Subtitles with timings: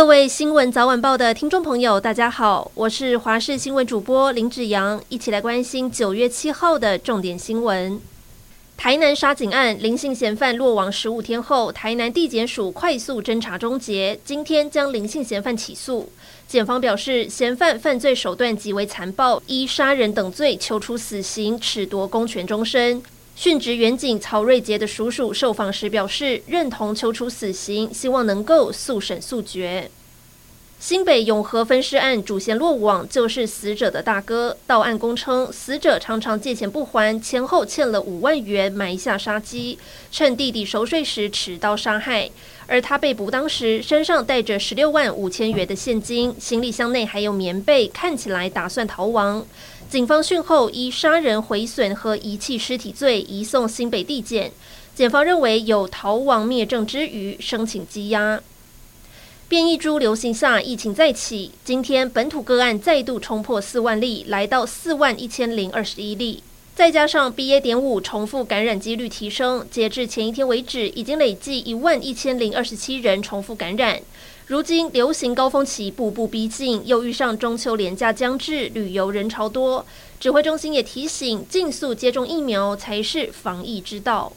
[0.00, 8.00] 各位新闻早晚报的听众朋友，大家好，我是华视新闻主播林子阳，一起来关心九月七号的重点新闻。
[8.78, 16.10] 台南杀警案，林姓嫌犯落网十五天后，台南地检署快速侦查终结，今天将林姓嫌犯起诉。
[16.48, 23.02] 检方表示，嫌犯犯罪手段极为残暴，依杀人等罪求处死刑，褫夺公权终身。
[23.40, 29.90] 殉职员警曹瑞杰的叔叔受访时表示，认同求处死刑，希望能够速审速决。
[30.78, 34.58] 新北永和分尸案主嫌落网，就是死者的大哥。
[34.66, 39.78] 到案供称，死者常常借钱不还，前后欠了五万元，埋下杀机，
[40.12, 42.30] 趁弟弟熟睡时持刀杀害。
[42.66, 49.46] 而他被捕当时，身上带着十六万五千元的现金，行李箱内还有棉被，看起来打算逃亡。
[49.90, 54.52] 警方讯后，依杀人毁损和遗弃尸体罪移送新北地检。
[54.94, 58.40] 检方认为有逃亡灭证之虞，申请羁押。
[59.48, 66.44] 变异株流行下，疫情再起，今天本土个案再度冲破四万例，来到四万一千零二十一例。
[66.74, 67.60] 再加上 BA.
[67.60, 74.00] 点五重复感染几率提升，截至前一天为止，已经累计一万一千零二十七人重复感染。
[74.46, 79.84] 如今流行高峰期步步逼近，又遇上中秋连假将至，旅游人潮多。
[80.18, 84.32] 指挥中心也提醒，尽速接种疫苗才是防疫之道。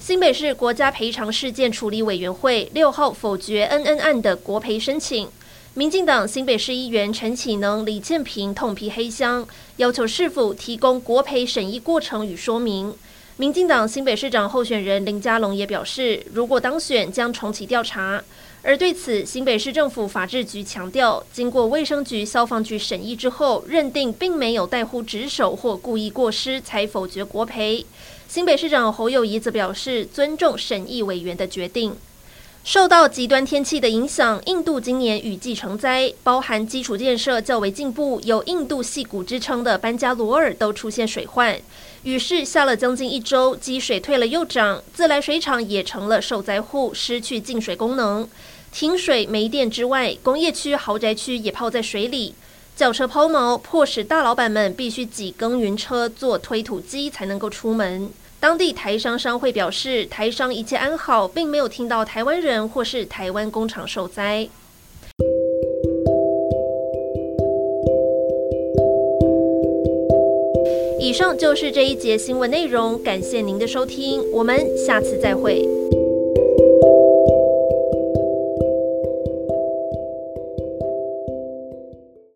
[0.00, 5.28] 新北市国家赔偿事件处理委员会六号否决 NN 案的国赔申请。
[5.74, 12.92] 民进党新北市议员陈启能、李建平痛批黑箱，要求市府提供国赔审议过程与说明。
[13.36, 18.22] 民进党新北市长候选人林佳龙也表示，如果当选将重启调查。
[18.62, 27.86] 而对此，新北市政府法制局强调，经过卫生局、消防局审议之后，认定并没有怠忽职守或故意过失，才否决国赔。
[28.26, 31.94] 新北市长侯友谊则表示，尊重审议委员的决定。
[32.70, 41.58] 受到极端天气的影响，印度今年雨季成灾，包含基础建设较为进步、有“印度矽谷”之称的班加罗尔都出现水患。
[42.02, 48.28] 雨势下了将近一周，积水退了又涨，自来水厂也成了受灾户，失去净水功能。
[48.70, 52.34] 停水没电之外，工业区、豪宅区也泡在水里，
[52.76, 58.10] 轿车抛锚，迫使大老板们必须挤耕耘车、做推土机才能够出门。
[58.40, 64.48] 当地台商商会表示，台商一切安好，并没有听到台湾人或是台湾工厂受灾。
[71.00, 75.66] 以上就是这一节新闻内容，感谢您的收听，我们下次再会。